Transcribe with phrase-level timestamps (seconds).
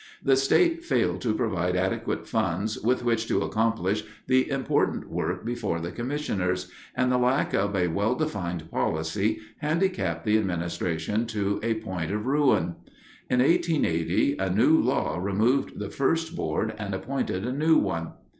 [0.23, 5.79] The state failed to provide adequate funds with which to accomplish the important work before
[5.79, 11.75] the commissioners, and the lack of a well defined policy handicapped the administration to a
[11.81, 12.77] point of ruin.
[13.29, 18.13] In 1880 a new law removed the first board and appointed a new one.